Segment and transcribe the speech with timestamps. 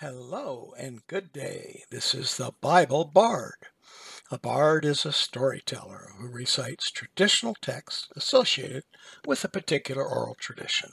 [0.00, 1.84] Hello and good day.
[1.90, 3.68] This is the Bible Bard.
[4.30, 8.84] A bard is a storyteller who recites traditional texts associated
[9.26, 10.90] with a particular oral tradition.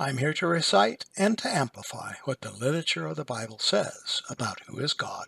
[0.00, 4.60] I'm here to recite and to amplify what the literature of the Bible says about
[4.66, 5.26] who is God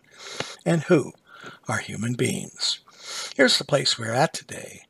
[0.65, 1.13] and who
[1.67, 2.79] are human beings.
[3.35, 4.81] Here's the place we're at today.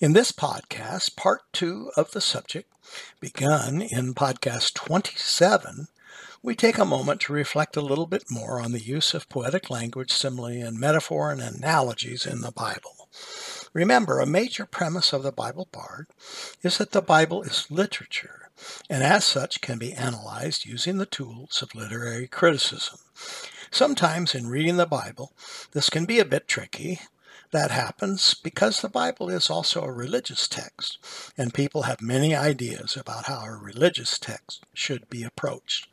[0.00, 2.72] In this podcast, part two of the subject,
[3.18, 5.88] begun in podcast 27,
[6.42, 9.68] we take a moment to reflect a little bit more on the use of poetic
[9.68, 13.08] language, simile, and metaphor and analogies in the Bible.
[13.74, 16.06] Remember, a major premise of the Bible Bard
[16.62, 18.50] is that the Bible is literature,
[18.88, 22.98] and as such can be analyzed using the tools of literary criticism.
[23.70, 25.32] Sometimes in reading the Bible,
[25.72, 27.00] this can be a bit tricky,
[27.52, 30.98] that happens because the Bible is also a religious text,
[31.36, 35.88] and people have many ideas about how a religious text should be approached.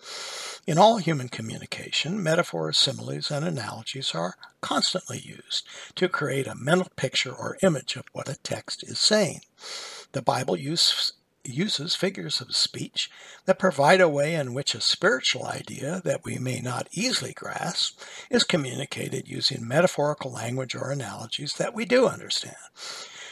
[0.67, 5.65] In all human communication, metaphors, similes, and analogies are constantly used
[5.95, 9.43] to create a mental picture or image of what a text is saying.
[10.11, 11.13] The Bible use,
[11.45, 13.09] uses figures of speech
[13.45, 18.01] that provide a way in which a spiritual idea that we may not easily grasp
[18.29, 22.57] is communicated using metaphorical language or analogies that we do understand.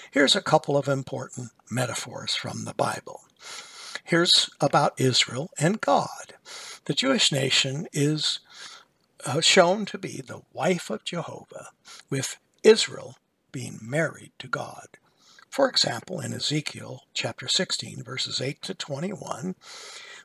[0.09, 3.19] Here's a couple of important metaphors from the Bible.
[4.05, 6.35] Here's about Israel and God.
[6.85, 8.39] The Jewish nation is
[9.25, 11.69] uh, shown to be the wife of Jehovah,
[12.11, 13.17] with Israel
[13.51, 14.87] being married to God.
[15.49, 19.55] For example, in Ezekiel chapter 16, verses 8 to 21,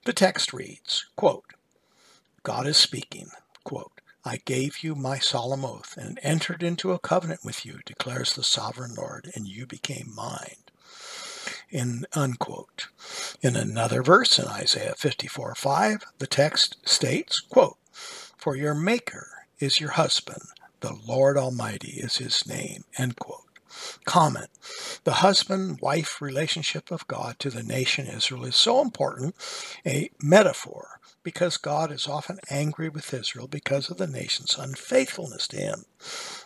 [0.05, 1.55] the text reads, quote,
[2.43, 3.29] God is speaking,
[3.65, 8.35] quote, I gave you my solemn oath and entered into a covenant with you, declares
[8.35, 10.57] the sovereign Lord, and you became mine.
[11.71, 12.89] In unquote.
[13.43, 19.81] In another verse in Isaiah 54 5, the text states, quote, For your maker is
[19.81, 20.43] your husband,
[20.81, 23.45] the Lord Almighty is his name, end quote.
[24.05, 24.49] Comment
[25.05, 29.37] The husband wife relationship of God to the nation Israel is so important,
[29.87, 35.57] a metaphor, because God is often angry with Israel because of the nation's unfaithfulness to
[35.57, 35.85] him.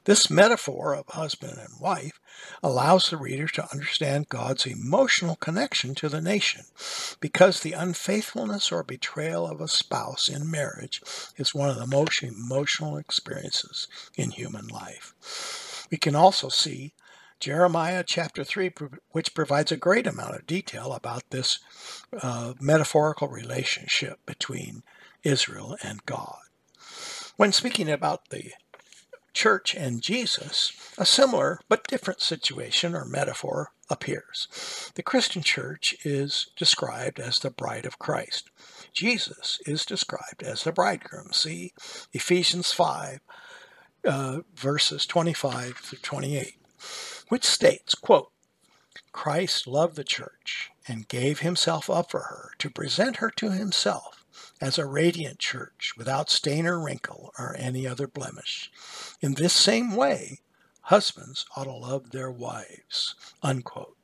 [0.04, 2.20] This metaphor of husband and wife
[2.62, 6.64] allows the reader to understand God's emotional connection to the nation,
[7.20, 11.02] because the unfaithfulness or betrayal of a spouse in marriage
[11.36, 15.86] is one of the most emotional experiences in human life.
[15.90, 16.94] We can also see
[17.40, 18.72] Jeremiah chapter 3,
[19.10, 21.58] which provides a great amount of detail about this
[22.22, 24.82] uh, metaphorical relationship between
[25.22, 26.38] Israel and God.
[27.36, 28.52] When speaking about the
[29.34, 34.90] church and Jesus, a similar but different situation or metaphor appears.
[34.94, 38.50] The Christian church is described as the bride of Christ.
[38.92, 41.32] Jesus is described as the bridegroom.
[41.32, 41.72] See
[42.12, 43.20] Ephesians 5,
[44.06, 46.56] uh, verses 25 through 28
[47.28, 48.30] which states, quote,
[49.12, 54.23] Christ loved the church and gave himself up for her to present her to himself
[54.60, 58.70] as a radiant church without stain or wrinkle or any other blemish.
[59.20, 60.40] In this same way,
[60.82, 63.14] husbands ought to love their wives.
[63.42, 63.96] Unquote.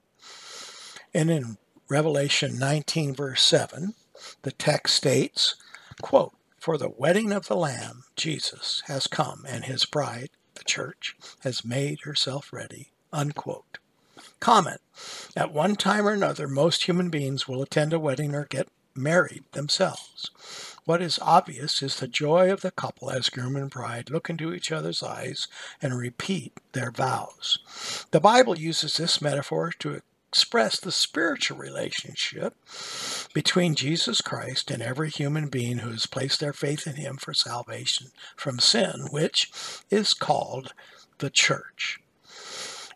[1.13, 1.59] And in
[1.89, 3.95] Revelation 19, verse 7,
[4.43, 5.57] the text states,
[6.01, 11.17] quote, For the wedding of the Lamb, Jesus, has come, and his bride, the church,
[11.41, 12.93] has made herself ready.
[13.13, 13.79] Unquote.
[14.39, 14.81] Comment.
[15.37, 19.45] At one time or another, most human beings will attend a wedding or get married
[19.53, 20.31] themselves.
[20.85, 24.53] What is obvious is the joy of the couple as groom and bride look into
[24.53, 25.47] each other's eyes
[25.81, 28.07] and repeat their vows.
[28.11, 32.55] The Bible uses this metaphor to express the spiritual relationship
[33.35, 37.35] between Jesus Christ and every human being who has placed their faith in him for
[37.35, 39.51] salvation from sin, which
[39.91, 40.73] is called
[41.19, 41.99] the church.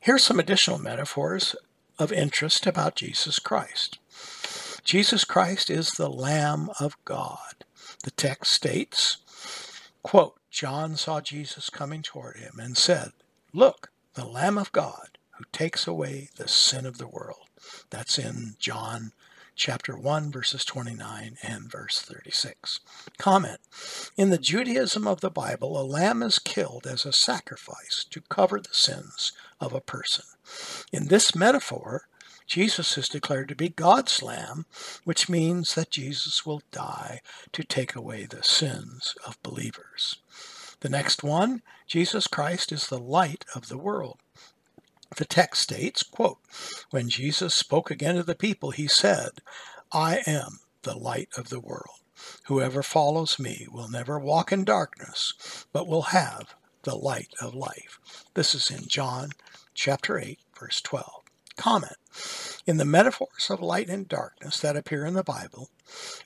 [0.00, 1.56] Here's some additional metaphors
[1.98, 3.98] of interest about Jesus Christ.
[4.84, 7.64] Jesus Christ is the Lamb of God.
[8.04, 9.16] The text states,
[10.02, 13.12] quote, John saw Jesus coming toward him and said,
[13.54, 17.48] Look, the Lamb of God who takes away the sin of the world.
[17.88, 19.12] That's in John
[19.56, 22.80] chapter 1, verses 29 and verse 36.
[23.16, 23.58] Comment
[24.18, 28.60] In the Judaism of the Bible, a lamb is killed as a sacrifice to cover
[28.60, 30.26] the sins of a person.
[30.92, 32.06] In this metaphor,
[32.46, 34.66] Jesus is declared to be God's Lamb,
[35.04, 37.20] which means that Jesus will die
[37.52, 40.18] to take away the sins of believers.
[40.80, 44.18] The next one, Jesus Christ is the light of the world.
[45.16, 46.38] The text states, quote,
[46.90, 49.30] When Jesus spoke again to the people, he said,
[49.92, 52.00] I am the light of the world.
[52.46, 57.98] Whoever follows me will never walk in darkness, but will have the light of life.
[58.34, 59.30] This is in John
[59.74, 61.23] chapter 8, verse 12.
[61.56, 61.96] Comment.
[62.66, 65.70] In the metaphors of light and darkness that appear in the Bible,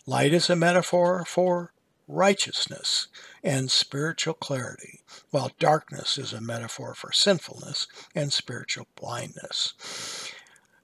[0.06, 1.72] light is a metaphor for
[2.06, 3.08] righteousness
[3.44, 10.32] and spiritual clarity, while darkness is a metaphor for sinfulness and spiritual blindness.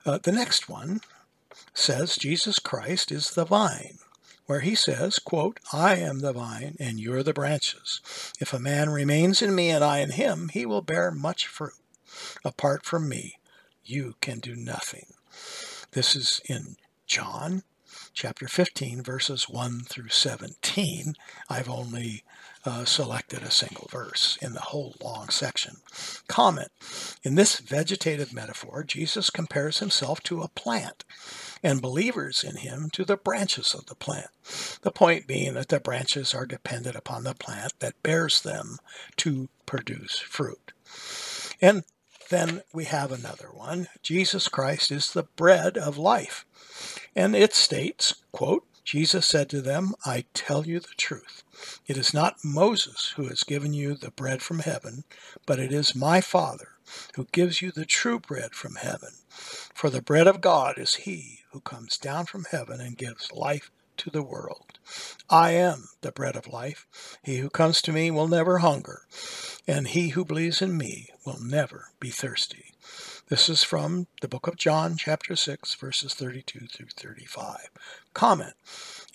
[0.05, 1.00] Uh, the next one
[1.73, 3.99] says Jesus Christ is the vine,
[4.46, 8.00] where he says, quote, I am the vine and you're the branches.
[8.38, 11.73] If a man remains in me and I in him, he will bear much fruit.
[12.44, 13.38] Apart from me,
[13.85, 15.07] you can do nothing.
[15.93, 16.77] This is in
[17.07, 17.63] John
[18.13, 21.15] chapter 15, verses 1 through 17.
[21.49, 22.25] I've only
[22.65, 25.77] uh, selected a single verse in the whole long section.
[26.29, 26.69] Comment
[27.23, 31.05] In this vegetative metaphor, Jesus compares himself to a plant
[31.63, 34.29] and believers in him to the branches of the plant.
[34.83, 38.79] The point being that the branches are dependent upon the plant that bears them
[39.19, 40.73] to produce fruit.
[41.61, 41.85] And
[42.31, 43.88] then we have another one.
[44.03, 46.44] Jesus Christ is the bread of life.
[47.15, 51.43] And it states, quote, Jesus said to them, I tell you the truth.
[51.87, 55.05] It is not Moses who has given you the bread from heaven,
[55.47, 56.69] but it is my Father
[57.17, 59.11] who gives you the true bread from heaven.
[59.29, 63.70] For the bread of God is he who comes down from heaven and gives life
[63.99, 64.79] to the world.
[65.31, 66.87] I am the bread of life.
[67.23, 69.06] He who comes to me will never hunger,
[69.67, 72.73] and he who believes in me will never be thirsty.
[73.29, 77.70] This is from the book of John, chapter 6, verses 32 through 35.
[78.12, 78.52] Comment.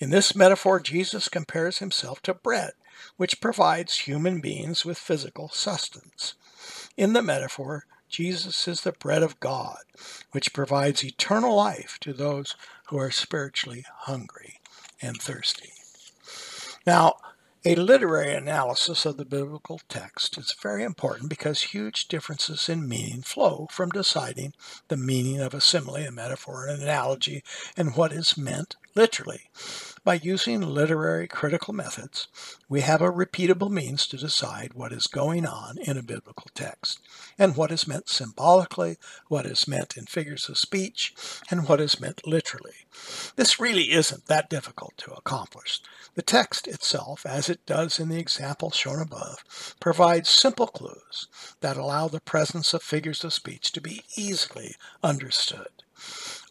[0.00, 2.72] In this metaphor, Jesus compares himself to bread,
[3.16, 6.34] which provides human beings with physical sustenance.
[6.96, 9.84] In the metaphor, Jesus is the bread of God,
[10.32, 12.56] which provides eternal life to those
[12.88, 14.59] who are spiritually hungry
[15.02, 15.72] and thirsty.
[16.86, 17.16] Now,
[17.62, 23.20] a literary analysis of the biblical text is very important because huge differences in meaning
[23.20, 24.54] flow from deciding
[24.88, 27.42] the meaning of a simile, a metaphor, an analogy,
[27.76, 29.50] and what is meant literally.
[30.02, 32.26] By using literary critical methods,
[32.70, 37.00] we have a repeatable means to decide what is going on in a biblical text,
[37.38, 38.96] and what is meant symbolically,
[39.28, 41.12] what is meant in figures of speech,
[41.50, 42.86] and what is meant literally.
[43.36, 45.82] This really isn't that difficult to accomplish.
[46.14, 49.44] The text itself, as it does in the example shown above,
[49.80, 51.28] provides simple clues
[51.60, 55.68] that allow the presence of figures of speech to be easily understood.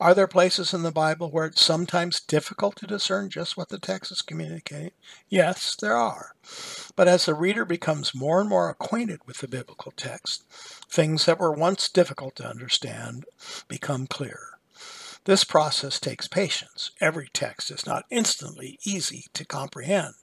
[0.02, 3.78] Are there places in the Bible where it's sometimes difficult to discern just what the
[3.78, 4.92] text is communicating?
[5.28, 6.36] Yes, there are.
[6.96, 10.46] But as the reader becomes more and more acquainted with the biblical text,
[10.90, 13.26] things that were once difficult to understand
[13.68, 14.59] become clearer.
[15.26, 16.92] This process takes patience.
[17.02, 20.16] Every text is not instantly easy to comprehend.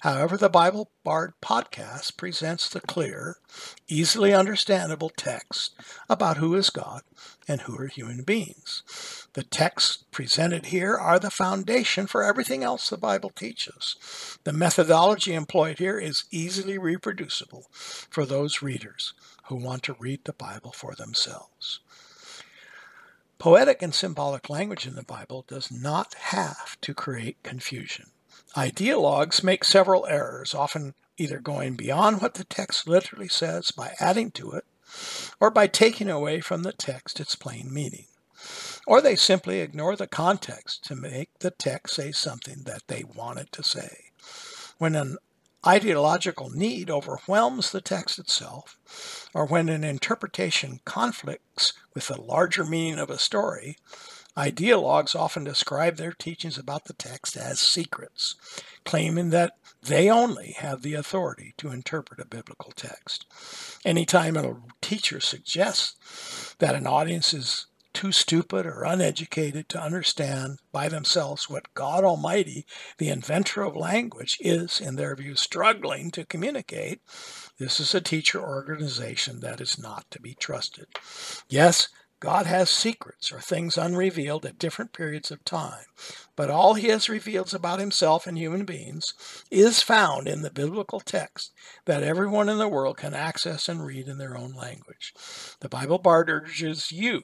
[0.00, 3.36] However, the Bible Bard podcast presents the clear,
[3.86, 5.74] easily understandable text
[6.08, 7.02] about who is God
[7.46, 8.82] and who are human beings.
[9.34, 14.38] The texts presented here are the foundation for everything else the Bible teaches.
[14.44, 19.12] The methodology employed here is easily reproducible for those readers
[19.44, 21.80] who want to read the Bible for themselves.
[23.40, 28.10] Poetic and symbolic language in the Bible does not have to create confusion.
[28.54, 34.30] Ideologues make several errors, often either going beyond what the text literally says by adding
[34.32, 34.66] to it,
[35.40, 38.08] or by taking away from the text its plain meaning.
[38.86, 43.38] Or they simply ignore the context to make the text say something that they want
[43.38, 44.10] it to say.
[44.76, 45.16] When an
[45.66, 48.78] ideological need overwhelms the text itself,
[49.34, 53.76] or when an interpretation conflicts with the larger meaning of a story,
[54.36, 58.36] ideologues often describe their teachings about the text as secrets,
[58.84, 59.52] claiming that
[59.82, 63.26] they only have the authority to interpret a biblical text.
[63.84, 70.88] Anytime a teacher suggests that an audience is too stupid or uneducated to understand by
[70.88, 72.66] themselves what God Almighty,
[72.98, 77.00] the inventor of language, is, in their view, struggling to communicate,
[77.58, 80.86] this is a teacher organization that is not to be trusted.
[81.48, 81.88] Yes,
[82.20, 85.84] God has secrets or things unrevealed at different periods of time,
[86.36, 89.14] but all he has revealed about himself and human beings
[89.50, 91.52] is found in the biblical text
[91.84, 95.12] that everyone in the world can access and read in their own language.
[95.60, 97.22] The Bible Bard urges you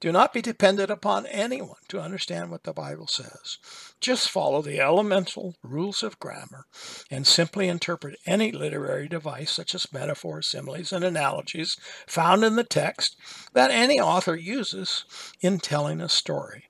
[0.00, 3.58] do not be dependent upon anyone to understand what the Bible says.
[4.00, 6.66] Just follow the elemental rules of grammar
[7.10, 12.64] and simply interpret any literary device, such as metaphors, similes, and analogies found in the
[12.64, 13.16] text
[13.52, 15.04] that any author uses
[15.40, 16.68] in telling a story.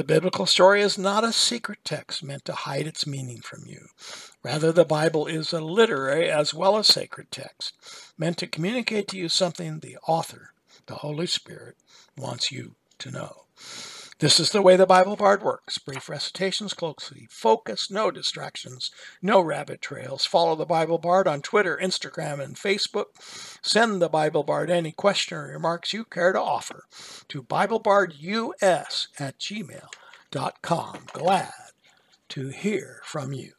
[0.00, 3.88] The biblical story is not a secret text meant to hide its meaning from you.
[4.42, 7.74] Rather, the Bible is a literary as well as sacred text,
[8.16, 10.54] meant to communicate to you something the author,
[10.86, 11.76] the Holy Spirit,
[12.16, 13.42] wants you to know.
[14.20, 15.78] This is the way the Bible Bard works.
[15.78, 18.90] Brief recitations, closely focused, no distractions,
[19.22, 20.26] no rabbit trails.
[20.26, 23.06] Follow the Bible Bard on Twitter, Instagram, and Facebook.
[23.62, 26.84] Send the Bible Bard any question or remarks you care to offer
[27.28, 30.98] to BibleBardUS at gmail.com.
[31.14, 31.52] Glad
[32.28, 33.52] to hear from you.